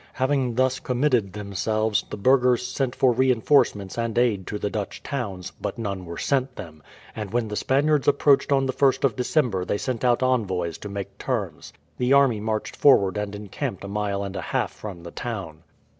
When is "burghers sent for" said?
2.17-3.11